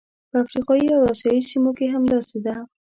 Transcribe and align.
په 0.29 0.37
افریقایي 0.43 0.87
او 0.97 1.01
اسیايي 1.11 1.41
سیمو 1.49 1.71
کې 1.77 1.87
همداسې 1.95 2.37
ده. 2.45 2.55